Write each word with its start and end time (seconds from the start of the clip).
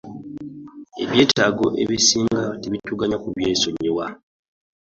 Ebyetaago 1.03 1.65
ebisinga 1.83 2.41
tebituganya 2.61 3.17
kubyesonyiwa. 3.23 4.05